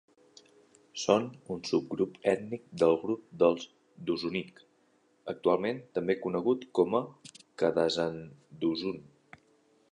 Són 1.01 1.25
un 1.55 1.59
subgrup 1.71 2.15
ètnic 2.31 2.63
del 2.83 2.95
grup 3.03 3.27
dels 3.43 3.67
Dusunic, 4.09 4.63
actualment 5.37 5.85
també 5.99 6.19
conegut 6.27 6.67
com 6.81 6.99
a 7.01 7.05
Kadazandusun. 7.65 9.03